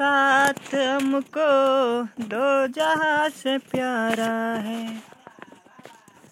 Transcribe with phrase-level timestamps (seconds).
[0.00, 1.46] साथ हमको
[2.20, 5.02] दो जहाँ से प्यारा है।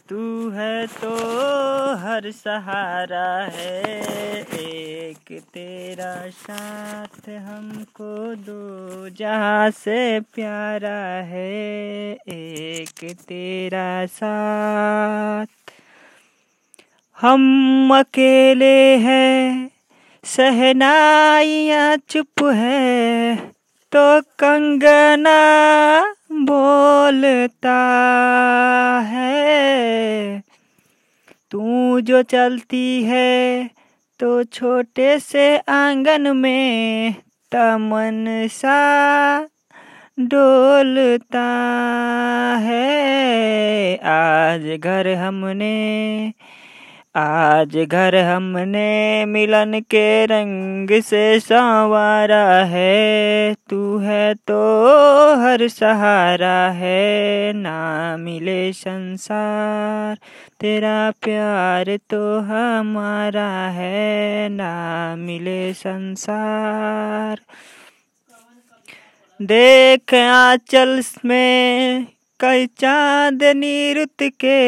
[0.08, 1.11] तू है तो
[1.97, 3.83] हर सहारा है,
[4.41, 15.46] एक तेरा साथ हमको दो जहाँ से प्यारा है, एक तेरा साथ।
[17.19, 19.71] हम अकेले हैं,
[20.25, 23.55] सहनाइया चुप है
[23.93, 25.41] तो कंगना
[26.42, 27.77] बोलता
[29.06, 30.41] है,
[31.51, 33.70] तू जो चलती है
[34.20, 37.14] तो छोटे से आँगन में
[37.52, 38.80] तमन सा
[40.19, 41.47] डोलता
[42.62, 45.77] है। आज घर हमने
[47.19, 54.59] आज घर हमने मिलन के रंग से संवारा है। तू है तो
[55.34, 60.19] हर सहारा है। ना मिले संसार,
[60.61, 67.41] तेरा प्यार तो हमारा है। ना मिले संसार।
[69.42, 72.06] देख आंचल में
[72.41, 74.59] कई चांदनी रुत के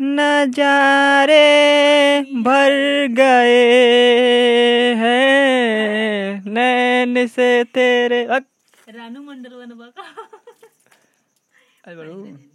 [0.00, 1.40] नजारे
[2.44, 2.72] भर
[3.18, 9.86] गए हैं। नैन से तेरे रानू मंडल बनवा
[11.86, 12.53] अरे